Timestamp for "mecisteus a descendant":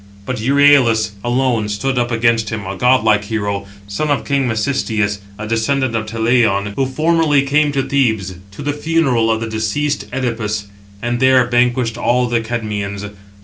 4.47-5.95